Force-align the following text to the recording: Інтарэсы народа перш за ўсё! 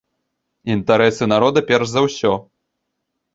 Інтарэсы 0.75 1.23
народа 1.33 1.59
перш 1.73 1.85
за 1.93 2.03
ўсё! 2.07 2.33